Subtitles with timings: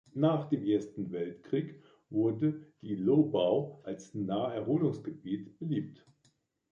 [0.15, 6.03] Nach dem Ersten Weltkrieg wurde die Lobau als Naherholungsgebiet beliebt.